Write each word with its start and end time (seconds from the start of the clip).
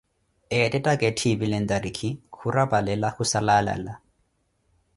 Ettettaka 0.59 1.05
etthipile 1.11 1.57
ntarikhi, 1.63 2.09
khurapalela 2.35 3.09
khusala 3.15 3.53
alala. 3.61 3.93